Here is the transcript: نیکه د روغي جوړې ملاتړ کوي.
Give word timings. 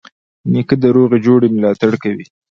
نیکه 0.51 0.75
د 0.83 0.85
روغي 0.95 1.19
جوړې 1.25 1.47
ملاتړ 1.55 1.91
کوي. 2.03 2.25